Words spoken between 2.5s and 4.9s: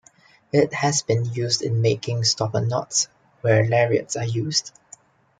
knots where lariats are used.